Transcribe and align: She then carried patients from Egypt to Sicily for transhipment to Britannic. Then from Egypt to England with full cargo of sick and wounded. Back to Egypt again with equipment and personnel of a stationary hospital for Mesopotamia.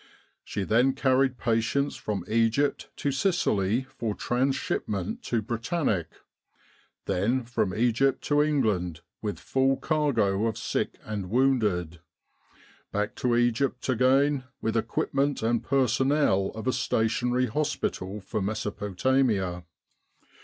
She 0.43 0.63
then 0.63 0.93
carried 0.93 1.37
patients 1.37 1.95
from 1.95 2.25
Egypt 2.27 2.89
to 2.95 3.11
Sicily 3.11 3.83
for 3.83 4.15
transhipment 4.15 5.21
to 5.25 5.43
Britannic. 5.43 6.07
Then 7.05 7.43
from 7.43 7.71
Egypt 7.75 8.23
to 8.23 8.41
England 8.41 9.01
with 9.21 9.37
full 9.39 9.77
cargo 9.77 10.47
of 10.47 10.57
sick 10.57 10.97
and 11.03 11.29
wounded. 11.29 11.99
Back 12.91 13.13
to 13.17 13.35
Egypt 13.35 13.87
again 13.89 14.45
with 14.59 14.75
equipment 14.75 15.43
and 15.43 15.63
personnel 15.63 16.47
of 16.55 16.65
a 16.65 16.73
stationary 16.73 17.45
hospital 17.45 18.21
for 18.21 18.41
Mesopotamia. 18.41 19.65